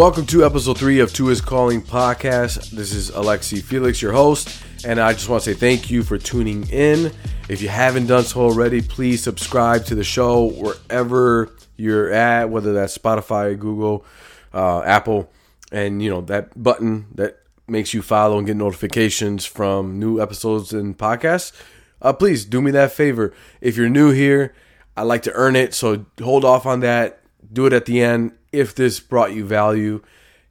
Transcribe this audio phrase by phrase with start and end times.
[0.00, 2.70] Welcome to episode three of Two Is Calling podcast.
[2.70, 6.16] This is Alexsy Felix, your host, and I just want to say thank you for
[6.16, 7.12] tuning in.
[7.50, 12.72] If you haven't done so already, please subscribe to the show wherever you're at, whether
[12.72, 14.06] that's Spotify, Google,
[14.54, 15.30] uh, Apple,
[15.70, 20.72] and you know that button that makes you follow and get notifications from new episodes
[20.72, 21.52] and podcasts.
[22.00, 23.34] Uh, please do me that favor.
[23.60, 24.54] If you're new here,
[24.96, 27.20] I like to earn it, so hold off on that.
[27.52, 30.02] Do it at the end if this brought you value,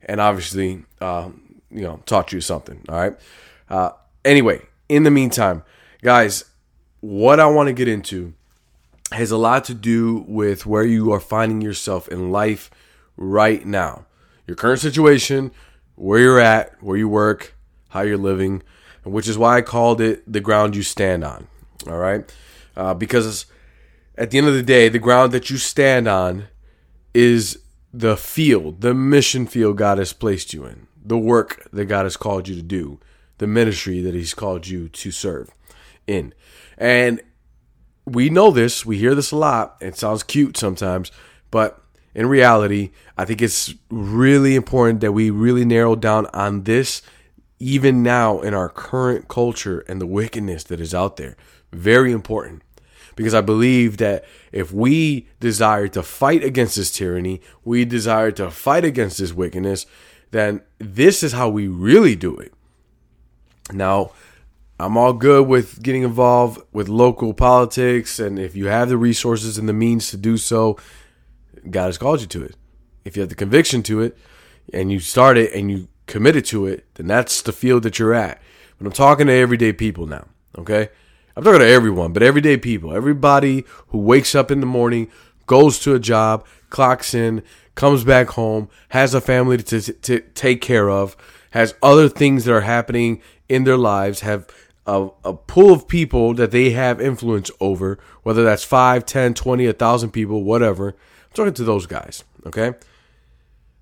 [0.01, 1.29] and obviously, uh,
[1.69, 2.83] you know, taught you something.
[2.89, 3.17] All right.
[3.69, 3.91] Uh,
[4.25, 5.63] anyway, in the meantime,
[6.01, 6.45] guys,
[7.01, 8.33] what I want to get into
[9.11, 12.69] has a lot to do with where you are finding yourself in life
[13.17, 14.05] right now.
[14.47, 15.51] Your current situation,
[15.95, 17.55] where you're at, where you work,
[17.89, 18.63] how you're living,
[19.03, 21.47] which is why I called it the ground you stand on.
[21.87, 22.31] All right?
[22.75, 23.45] Uh, because
[24.17, 26.47] at the end of the day, the ground that you stand on
[27.13, 27.59] is
[27.93, 32.17] the field, the mission field God has placed you in, the work that God has
[32.17, 32.99] called you to do,
[33.37, 35.49] the ministry that He's called you to serve
[36.07, 36.33] in.
[36.77, 37.21] And
[38.05, 39.77] we know this, we hear this a lot.
[39.81, 41.11] It sounds cute sometimes,
[41.51, 41.81] but
[42.13, 47.01] in reality, I think it's really important that we really narrow down on this
[47.59, 51.35] even now in our current culture and the wickedness that is out there.
[51.71, 52.63] Very important.
[53.19, 58.49] Because I believe that if we desire to fight against this tyranny, we desire to
[58.49, 59.85] fight against this wickedness,
[60.31, 62.53] then this is how we really do it.
[63.73, 64.13] Now,
[64.79, 69.57] I'm all good with getting involved with local politics, and if you have the resources
[69.57, 70.77] and the means to do so,
[71.69, 72.55] God has called you to it.
[73.03, 74.17] If you have the conviction to it,
[74.71, 78.13] and you start it and you committed to it, then that's the field that you're
[78.13, 78.41] at.
[78.77, 80.25] But I'm talking to everyday people now,
[80.57, 80.87] okay?
[81.35, 85.09] I'm talking to everyone, but everyday people, everybody who wakes up in the morning,
[85.45, 87.43] goes to a job, clocks in,
[87.75, 91.15] comes back home, has a family to, to, take care of,
[91.51, 94.47] has other things that are happening in their lives, have
[94.85, 99.65] a, a pool of people that they have influence over, whether that's 5, 10, 20,
[99.65, 100.89] 1,000 people, whatever.
[100.89, 102.73] I'm talking to those guys, okay?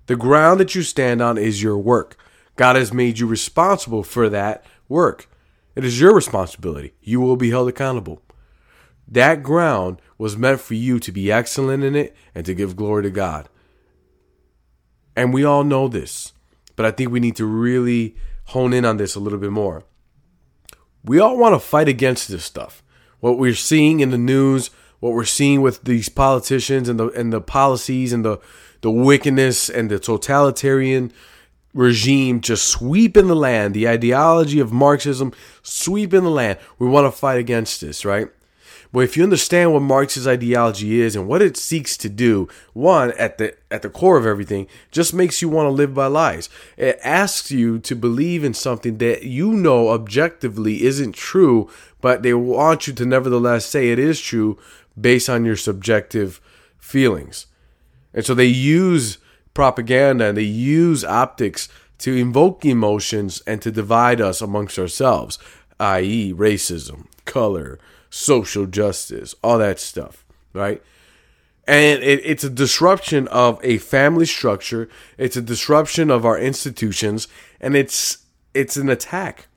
[0.06, 2.16] The ground that you stand on is your work.
[2.56, 5.28] God has made you responsible for that work.
[5.78, 6.92] It is your responsibility.
[7.00, 8.20] You will be held accountable.
[9.06, 13.04] That ground was meant for you to be excellent in it and to give glory
[13.04, 13.48] to God.
[15.16, 16.34] And we all know this,
[16.76, 18.16] but I think we need to really
[18.48, 19.84] hone in on this a little bit more
[21.04, 22.82] we all want to fight against this stuff.
[23.20, 27.32] What we're seeing in the news, what we're seeing with these politicians and the and
[27.32, 28.38] the policies and the
[28.80, 31.12] the wickedness and the totalitarian
[31.78, 36.58] regime just sweeping the land, the ideology of Marxism sweeping the land.
[36.78, 38.28] We want to fight against this, right?
[38.92, 43.12] But if you understand what Marx's ideology is and what it seeks to do, one
[43.12, 46.48] at the at the core of everything, just makes you want to live by lies.
[46.76, 52.34] It asks you to believe in something that you know objectively isn't true, but they
[52.34, 54.58] want you to nevertheless say it is true
[55.00, 56.40] based on your subjective
[56.78, 57.46] feelings.
[58.14, 59.18] And so they use
[59.58, 65.36] propaganda and they use optics to invoke emotions and to divide us amongst ourselves,
[65.80, 67.76] i.e., racism, color,
[68.08, 70.80] social justice, all that stuff, right?
[71.66, 74.88] And it, it's a disruption of a family structure.
[75.18, 77.26] It's a disruption of our institutions,
[77.60, 78.18] and it's
[78.54, 79.48] it's an attack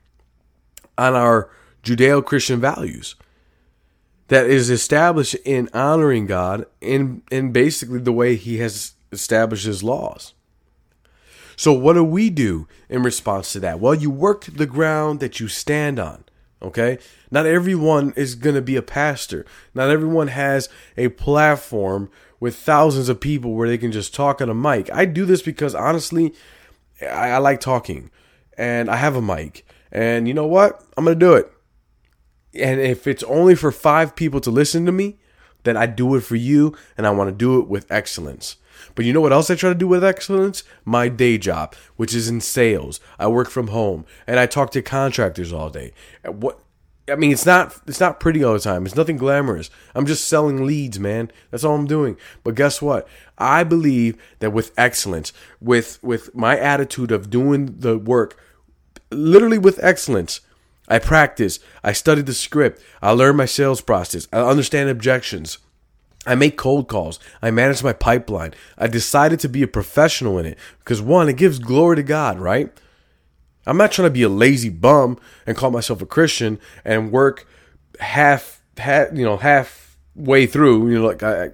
[0.97, 1.51] on our
[1.83, 3.13] Judeo-Christian values
[4.29, 9.83] that is established in honoring God in in basically the way He has established His
[9.83, 10.33] laws.
[11.55, 13.79] So, what do we do in response to that?
[13.79, 16.23] Well, you work the ground that you stand on.
[16.61, 16.97] Okay?
[17.29, 19.45] Not everyone is going to be a pastor.
[19.73, 22.09] Not everyone has a platform
[22.39, 24.91] with thousands of people where they can just talk on a mic.
[24.91, 26.33] I do this because honestly,
[27.01, 28.11] I, I like talking
[28.57, 29.65] and I have a mic.
[29.91, 30.83] And you know what?
[30.97, 31.51] I'm going to do it.
[32.53, 35.17] And if it's only for five people to listen to me,
[35.63, 38.57] then I do it for you and I want to do it with excellence.
[38.95, 40.63] But you know what else I try to do with excellence?
[40.85, 42.99] My day job, which is in sales.
[43.19, 45.93] I work from home and I talk to contractors all day.
[46.25, 46.59] What
[47.09, 48.85] I mean, it's not it's not pretty all the time.
[48.85, 49.69] It's nothing glamorous.
[49.95, 51.31] I'm just selling leads, man.
[51.49, 52.17] That's all I'm doing.
[52.43, 53.07] But guess what?
[53.37, 58.39] I believe that with excellence, with with my attitude of doing the work,
[59.09, 60.41] literally with excellence,
[60.87, 61.59] I practice.
[61.83, 62.81] I study the script.
[63.01, 64.27] I learn my sales process.
[64.31, 65.57] I understand objections.
[66.25, 67.19] I make cold calls.
[67.41, 68.53] I manage my pipeline.
[68.77, 72.39] I decided to be a professional in it because one, it gives glory to God,
[72.39, 72.71] right?
[73.65, 77.47] I'm not trying to be a lazy bum and call myself a Christian and work
[77.99, 80.89] half, half you know, halfway through.
[80.89, 81.49] You know, like I,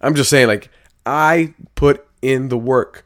[0.00, 0.70] I'm just saying, like
[1.06, 3.04] I put in the work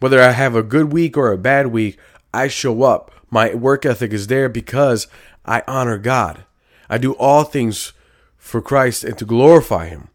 [0.00, 1.98] Whether I have a good week or a bad week,
[2.32, 3.10] I show up.
[3.30, 5.06] My work ethic is there because
[5.44, 6.44] I honor God.
[6.88, 7.92] I do all things
[8.38, 10.08] for Christ and to glorify Him.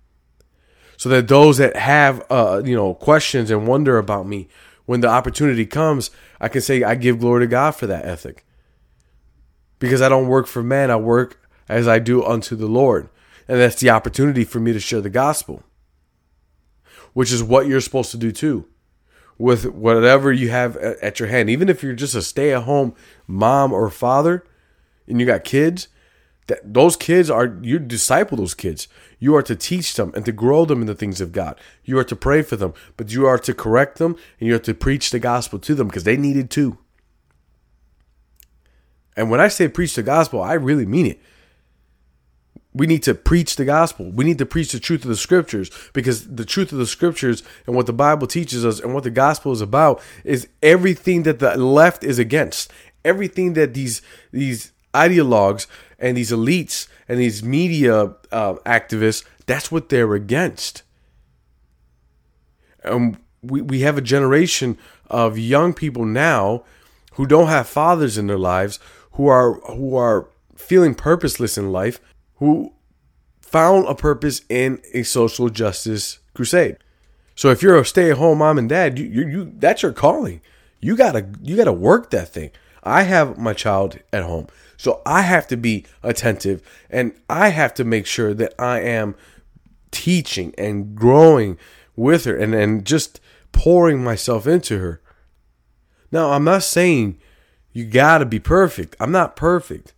[0.98, 4.48] So that those that have, uh, you know, questions and wonder about me,
[4.86, 8.46] when the opportunity comes, I can say I give glory to God for that ethic.
[9.80, 13.10] Because I don't work for man, I work as I do unto the Lord.
[13.48, 15.64] And that's the opportunity for me to share the gospel,
[17.14, 18.68] which is what you're supposed to do too.
[19.38, 22.96] With whatever you have at your hand, even if you're just a stay at home
[23.28, 24.46] mom or father
[25.08, 25.90] and you got kids,
[26.48, 28.88] that those kids are you disciple those kids.
[29.20, 31.60] You are to teach them and to grow them in the things of God.
[31.84, 34.60] You are to pray for them, but you are to correct them and you are
[34.60, 36.78] to preach the gospel to them because they need it too.
[39.18, 41.20] And when I say preach the gospel, I really mean it
[42.76, 44.12] we need to preach the gospel.
[44.12, 47.42] We need to preach the truth of the scriptures because the truth of the scriptures
[47.66, 51.40] and what the Bible teaches us and what the gospel is about is everything that
[51.40, 52.70] the left is against.
[53.06, 54.02] Everything that these
[54.32, 55.68] these ideologues
[56.00, 60.84] and these elites and these media uh, activists that's what they're against.
[62.84, 64.78] And we, we have a generation
[65.10, 66.64] of young people now
[67.14, 68.80] who don't have fathers in their lives
[69.14, 72.00] who are who are feeling purposeless in life
[72.36, 72.74] who
[73.42, 76.78] found a purpose in a social justice crusade.
[77.36, 80.42] So if you're a stay-at-home mom and dad, you, you, you that's your calling.
[80.82, 82.52] You gotta you gotta work that thing.
[82.86, 84.48] I have my child at home,
[84.78, 89.16] so I have to be attentive and I have to make sure that I am
[89.92, 91.58] teaching and growing
[91.96, 93.20] with her and, and just
[93.52, 95.02] pouring myself into her.
[96.12, 97.18] Now, I'm not saying
[97.72, 98.96] you gotta be perfect.
[99.00, 99.94] I'm not perfect.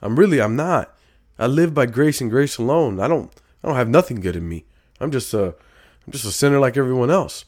[0.00, 0.96] I'm really I'm not.
[1.38, 3.00] I live by grace and grace alone.
[3.00, 3.30] I don't
[3.62, 4.64] I don't have nothing good in me.
[5.00, 5.54] I'm just a
[6.06, 7.44] I'm just a sinner like everyone else.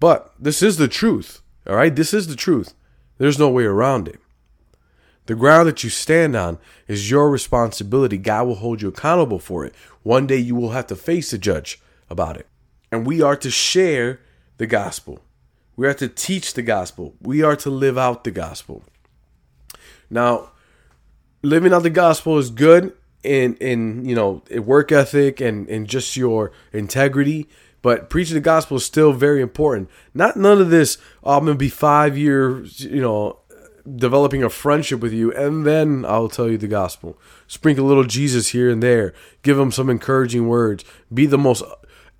[0.00, 1.42] But this is the truth.
[1.66, 1.94] All right?
[1.94, 2.74] This is the truth.
[3.18, 4.20] There's no way around it.
[5.26, 8.16] The ground that you stand on is your responsibility.
[8.16, 9.74] God will hold you accountable for it.
[10.02, 12.46] One day you will have to face the judge about it.
[12.90, 14.20] And we are to share
[14.56, 15.20] the gospel.
[15.76, 17.14] We are to teach the gospel.
[17.20, 18.84] We are to live out the gospel.
[20.08, 20.52] Now,
[21.42, 26.16] living out the gospel is good in in you know work ethic and and just
[26.16, 27.48] your integrity
[27.82, 31.56] but preaching the gospel is still very important not none of this oh, i'm gonna
[31.56, 33.38] be five years you know
[33.96, 38.04] developing a friendship with you and then i'll tell you the gospel sprinkle a little
[38.04, 41.62] jesus here and there give them some encouraging words be the most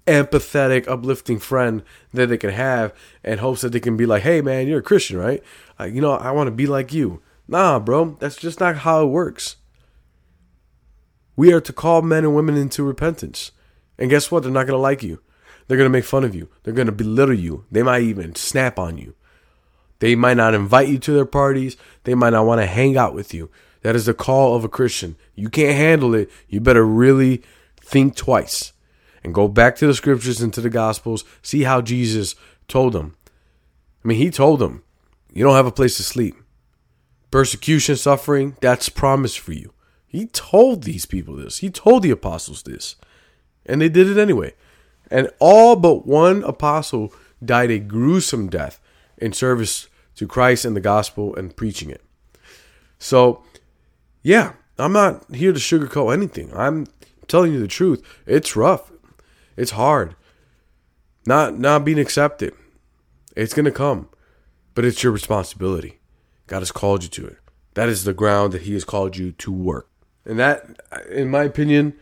[0.06, 1.82] empathetic uplifting friend
[2.14, 4.82] that they can have and hopes that they can be like hey man you're a
[4.82, 5.42] christian right
[5.78, 9.02] uh, you know i want to be like you Nah, bro, that's just not how
[9.02, 9.56] it works.
[11.34, 13.52] We are to call men and women into repentance.
[13.98, 14.42] And guess what?
[14.42, 15.20] They're not to like you.
[15.68, 16.48] They're going to make fun of you.
[16.62, 17.66] They're going to belittle you.
[17.70, 19.14] They might even snap on you.
[20.00, 21.76] They might not invite you to their parties.
[22.04, 23.50] They might not want to hang out with you.
[23.82, 25.16] That is the call of a Christian.
[25.34, 26.30] You can't handle it.
[26.48, 27.42] You better really
[27.80, 28.72] think twice
[29.22, 31.24] and go back to the scriptures and to the gospels.
[31.42, 32.34] See how Jesus
[32.66, 33.16] told them.
[34.04, 34.82] I mean, he told them,
[35.32, 36.34] you don't have a place to sleep
[37.30, 39.72] persecution, suffering, that's promised for you.
[40.06, 41.58] He told these people this.
[41.58, 42.96] He told the apostles this.
[43.66, 44.54] And they did it anyway.
[45.10, 47.12] And all but one apostle
[47.44, 48.80] died a gruesome death
[49.16, 52.02] in service to Christ and the gospel and preaching it.
[52.98, 53.42] So,
[54.22, 56.52] yeah, I'm not here to sugarcoat anything.
[56.54, 56.86] I'm
[57.26, 58.02] telling you the truth.
[58.26, 58.90] It's rough.
[59.56, 60.16] It's hard.
[61.26, 62.54] Not not being accepted.
[63.36, 64.08] It's going to come.
[64.74, 65.98] But it's your responsibility.
[66.46, 67.38] God has called you to it.
[67.74, 69.88] That is the ground that He has called you to work.
[70.24, 71.94] And that, in my opinion,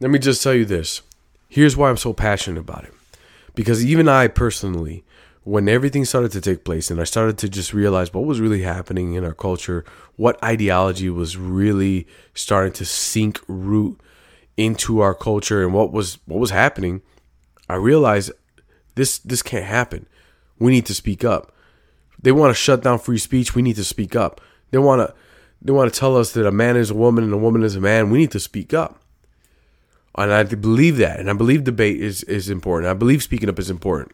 [0.00, 1.02] let me just tell you this.
[1.48, 2.92] Here's why I'm so passionate about it.
[3.54, 5.04] Because even I personally,
[5.44, 8.62] when everything started to take place and I started to just realize what was really
[8.62, 9.84] happening in our culture,
[10.16, 14.00] what ideology was really starting to sink root
[14.56, 17.02] into our culture and what was what was happening,
[17.68, 18.32] I realized
[18.94, 20.06] this this can't happen.
[20.58, 21.52] We need to speak up.
[22.22, 23.54] They want to shut down free speech.
[23.54, 24.40] We need to speak up.
[24.70, 25.14] They want to
[25.60, 27.76] they want to tell us that a man is a woman and a woman is
[27.76, 28.10] a man.
[28.10, 29.00] We need to speak up.
[30.16, 31.18] And I believe that.
[31.18, 32.90] And I believe debate is, is important.
[32.90, 34.12] I believe speaking up is important.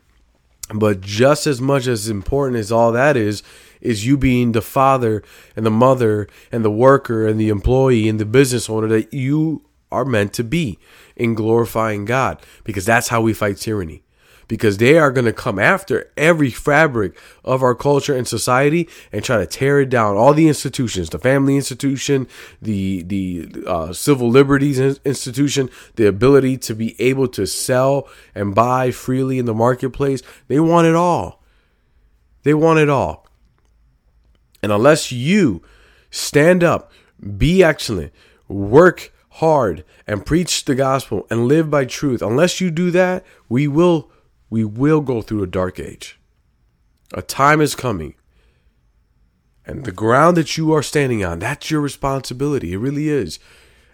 [0.72, 3.42] But just as much as important as all that is,
[3.80, 5.22] is you being the father
[5.56, 9.64] and the mother and the worker and the employee and the business owner that you
[9.90, 10.78] are meant to be
[11.16, 12.40] in glorifying God.
[12.64, 14.02] Because that's how we fight tyranny
[14.50, 19.22] because they are going to come after every fabric of our culture and society and
[19.22, 20.16] try to tear it down.
[20.16, 22.26] All the institutions, the family institution,
[22.60, 28.90] the the uh, civil liberties institution, the ability to be able to sell and buy
[28.90, 31.40] freely in the marketplace, they want it all.
[32.42, 33.28] They want it all.
[34.64, 35.62] And unless you
[36.10, 36.90] stand up,
[37.38, 38.12] be excellent,
[38.48, 43.68] work hard, and preach the gospel and live by truth, unless you do that, we
[43.68, 44.10] will
[44.50, 46.18] we will go through a dark age.
[47.14, 48.14] A time is coming.
[49.64, 52.72] And the ground that you are standing on, that's your responsibility.
[52.72, 53.38] It really is.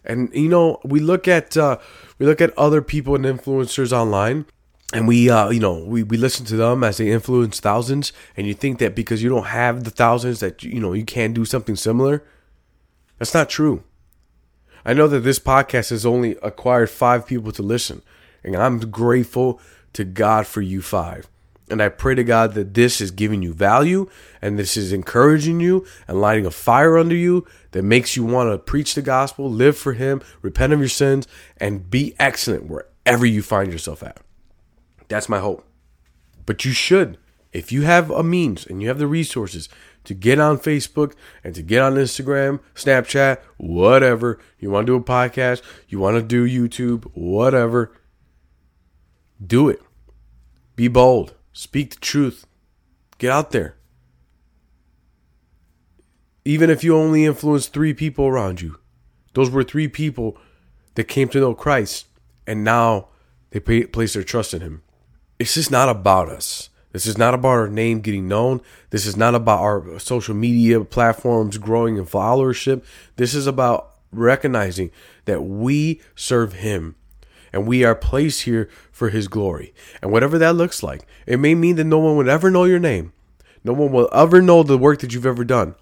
[0.05, 1.79] And you know, we look at uh,
[2.19, 4.47] we look at other people and influencers online
[4.93, 8.47] and we uh, you know we, we listen to them as they influence thousands and
[8.47, 11.45] you think that because you don't have the thousands that you know you can't do
[11.45, 12.23] something similar
[13.19, 13.83] that's not true
[14.85, 18.03] i know that this podcast has only acquired five people to listen
[18.45, 19.61] and i'm grateful
[19.97, 21.29] to god for you five
[21.69, 24.09] and i pray to god that this is giving you value
[24.41, 28.51] and this is encouraging you and lighting a fire under you that makes you want
[28.51, 31.27] to preach the gospel live for him repent of your sins
[31.57, 34.21] and be excellent wherever you find yourself at
[35.09, 35.65] that's my hope.
[36.45, 37.19] But you should,
[37.53, 39.69] if you have a means and you have the resources
[40.05, 44.97] to get on Facebook and to get on Instagram, Snapchat, whatever, you want to do
[44.97, 47.93] a podcast, you want to do YouTube, whatever,
[49.45, 49.81] do it.
[50.77, 51.35] Be bold.
[51.53, 52.47] Speak the truth.
[53.19, 53.77] Get out there.
[56.45, 58.79] Even if you only influence three people around you,
[59.33, 60.39] those were three people
[60.95, 62.07] that came to know Christ
[62.47, 63.09] and now
[63.51, 64.83] they place their trust in Him
[65.39, 66.71] it's just not about us.
[66.93, 68.63] This is not about our name getting known.
[68.91, 72.85] This is not about our social media platforms growing in followership.
[73.17, 74.91] This is about recognizing
[75.27, 76.97] that we serve Him
[77.53, 79.75] and we are placed here for His glory.
[80.03, 82.79] And whatever that looks like, it may mean that no one would ever know your
[82.79, 83.13] name.
[83.65, 85.75] No one will ever know the work that you've ever done,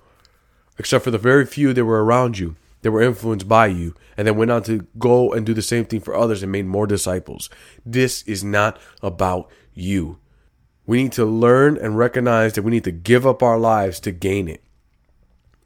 [0.78, 4.26] except for the very few that were around you that were influenced by you and
[4.26, 6.86] then went on to go and do the same thing for others and made more
[6.86, 7.48] disciples.
[7.84, 10.18] This is not about you.
[10.86, 14.12] We need to learn and recognize that we need to give up our lives to
[14.12, 14.63] gain it.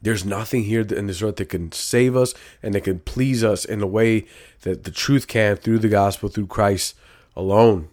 [0.01, 3.65] There's nothing here in this earth that can save us and that can please us
[3.65, 4.25] in the way
[4.61, 6.95] that the truth can through the gospel, through Christ
[7.35, 7.89] alone.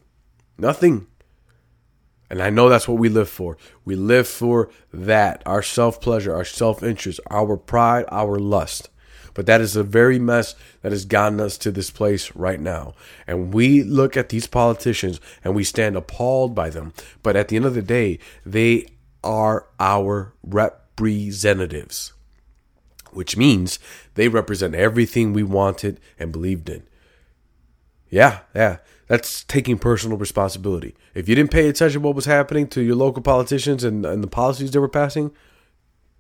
[0.57, 1.07] Nothing.
[2.31, 3.57] And I know that's what we live for.
[3.85, 8.89] We live for that our self pleasure, our self interest, our pride, our lust.
[9.35, 12.95] But that is the very mess that has gotten us to this place right now.
[13.27, 16.95] And we look at these politicians and we stand appalled by them.
[17.23, 18.87] But at the end of the day, they
[19.23, 20.33] are our
[20.99, 22.13] representatives,
[23.13, 23.79] which means
[24.15, 26.83] they represent everything we wanted and believed in.
[28.09, 28.79] Yeah, yeah.
[29.09, 30.95] That's taking personal responsibility.
[31.15, 34.23] If you didn't pay attention to what was happening to your local politicians and, and
[34.23, 35.31] the policies they were passing,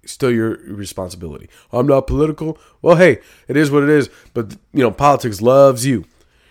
[0.05, 1.49] still your responsibility.
[1.73, 2.59] I'm not political.
[2.83, 3.19] Well, hey,
[3.49, 4.09] it is what it is.
[4.35, 6.05] But you know, politics loves you,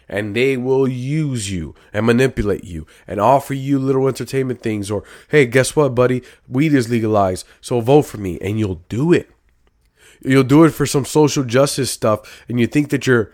[0.08, 4.92] and they will use you and manipulate you and offer you little entertainment things.
[4.92, 6.24] Or hey, guess what, buddy?
[6.48, 9.30] Weed is legalized, so vote for me, and you'll do it.
[10.22, 13.32] You'll do it for some social justice stuff, and you think that you're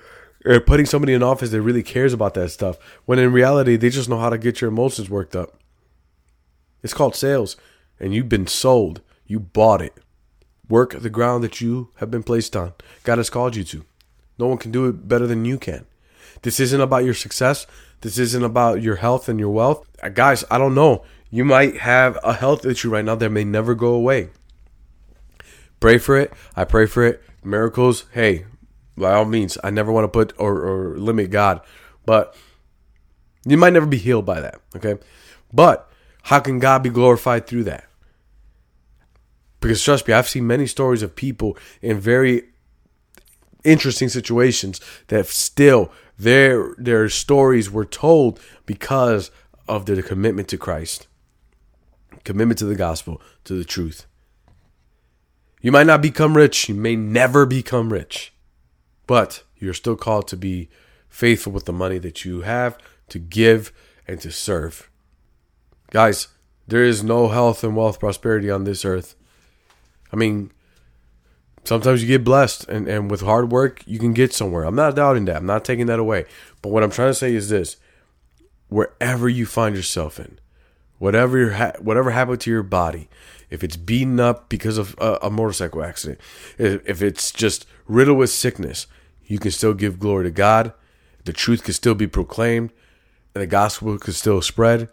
[0.65, 4.09] putting somebody in office that really cares about that stuff, when in reality they just
[4.09, 5.59] know how to get your emotions worked up.
[6.83, 7.57] It's called sales,
[7.99, 9.01] and you've been sold.
[9.25, 9.93] You bought it.
[10.67, 12.73] Work the ground that you have been placed on.
[13.03, 13.85] God has called you to.
[14.39, 15.85] No one can do it better than you can.
[16.41, 17.67] This isn't about your success.
[18.01, 19.87] This isn't about your health and your wealth.
[20.01, 21.03] Uh, guys, I don't know.
[21.29, 24.29] You might have a health issue right now that may never go away.
[25.79, 26.33] Pray for it.
[26.55, 27.23] I pray for it.
[27.43, 28.45] Miracles, hey,
[28.97, 31.61] by all means, I never want to put or, or limit God,
[32.05, 32.35] but
[33.45, 34.61] you might never be healed by that.
[34.75, 34.95] Okay.
[35.53, 35.89] But
[36.23, 37.85] how can God be glorified through that?
[39.59, 42.45] Because trust me, I've seen many stories of people in very
[43.63, 49.31] interesting situations that still their their stories were told because
[49.67, 51.07] of their commitment to Christ,
[52.23, 54.05] commitment to the gospel, to the truth.
[55.61, 58.33] You might not become rich, you may never become rich,
[59.05, 60.69] but you're still called to be
[61.07, 62.77] faithful with the money that you have,
[63.09, 63.71] to give
[64.07, 64.89] and to serve.
[65.91, 66.29] Guys,
[66.67, 69.15] there is no health and wealth prosperity on this earth
[70.11, 70.51] I mean,
[71.63, 74.63] sometimes you get blessed and, and with hard work you can get somewhere.
[74.63, 75.37] I'm not doubting that.
[75.37, 76.25] I'm not taking that away.
[76.61, 77.77] But what I'm trying to say is this
[78.69, 80.39] wherever you find yourself in,
[80.97, 83.09] whatever ha- whatever happened to your body,
[83.49, 86.19] if it's beaten up because of a, a motorcycle accident,
[86.57, 88.87] if, if it's just riddled with sickness,
[89.25, 90.73] you can still give glory to God.
[91.25, 92.71] The truth can still be proclaimed,
[93.35, 94.89] and the gospel can still spread.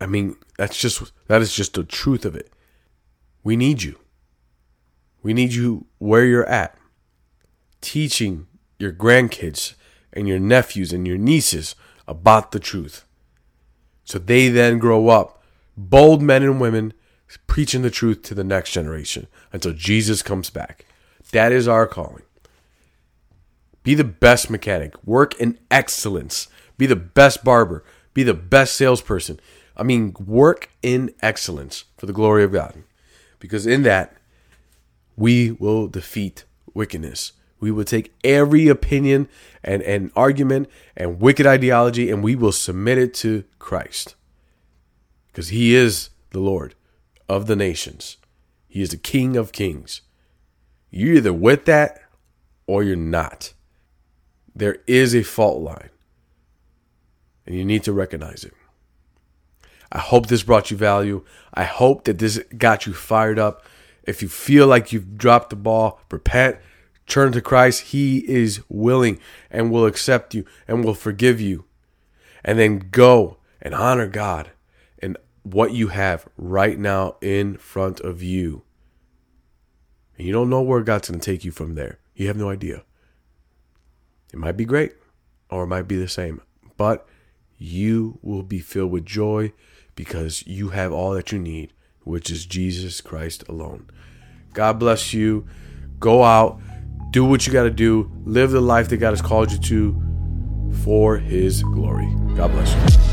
[0.00, 2.50] I mean, that's just that is just the truth of it.
[3.44, 3.98] We need you.
[5.22, 6.76] We need you where you're at,
[7.80, 8.46] teaching
[8.78, 9.74] your grandkids
[10.12, 11.74] and your nephews and your nieces
[12.06, 13.04] about the truth.
[14.04, 15.42] So they then grow up
[15.76, 16.92] bold men and women
[17.46, 20.86] preaching the truth to the next generation until Jesus comes back.
[21.32, 22.22] That is our calling.
[23.82, 29.40] Be the best mechanic, work in excellence, be the best barber, be the best salesperson.
[29.76, 32.82] I mean, work in excellence for the glory of God.
[33.38, 34.16] Because in that,
[35.18, 36.44] we will defeat
[36.74, 37.32] wickedness.
[37.60, 39.28] We will take every opinion
[39.64, 44.14] and, and argument and wicked ideology and we will submit it to Christ.
[45.26, 46.76] Because he is the Lord
[47.28, 48.16] of the nations,
[48.68, 50.02] he is the King of kings.
[50.90, 52.00] You're either with that
[52.66, 53.52] or you're not.
[54.54, 55.90] There is a fault line,
[57.46, 58.54] and you need to recognize it.
[59.92, 61.24] I hope this brought you value.
[61.54, 63.62] I hope that this got you fired up.
[64.08, 66.56] If you feel like you've dropped the ball, repent,
[67.06, 67.88] turn to Christ.
[67.88, 71.66] He is willing and will accept you and will forgive you.
[72.42, 74.50] And then go and honor God
[74.98, 78.62] and what you have right now in front of you.
[80.16, 81.98] And you don't know where God's going to take you from there.
[82.14, 82.84] You have no idea.
[84.32, 84.94] It might be great
[85.50, 86.40] or it might be the same,
[86.78, 87.06] but
[87.58, 89.52] you will be filled with joy
[89.94, 91.74] because you have all that you need,
[92.08, 93.86] which is Jesus Christ alone.
[94.54, 95.46] God bless you.
[96.00, 96.60] Go out,
[97.10, 100.02] do what you got to do, live the life that God has called you to
[100.84, 102.08] for His glory.
[102.34, 103.07] God bless you.